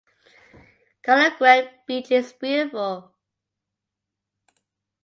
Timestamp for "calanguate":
1.03-1.85